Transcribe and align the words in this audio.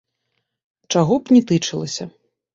Чаго 0.95 1.19
б 1.21 1.37
ні 1.37 1.41
тычылася. 1.53 2.11